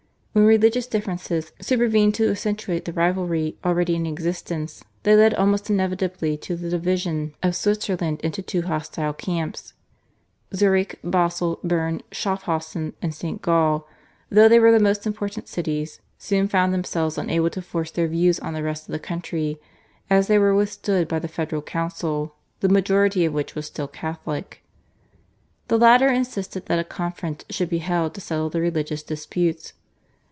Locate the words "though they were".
14.29-14.71